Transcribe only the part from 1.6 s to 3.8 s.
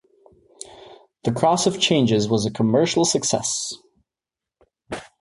of Changes" was a commercial success.